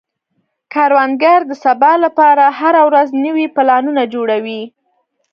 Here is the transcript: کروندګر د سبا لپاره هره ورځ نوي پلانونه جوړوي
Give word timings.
کروندګر 0.73 1.39
د 1.47 1.51
سبا 1.65 1.91
لپاره 2.05 2.45
هره 2.59 2.81
ورځ 2.87 3.07
نوي 3.25 3.45
پلانونه 3.55 4.03
جوړوي 4.13 4.61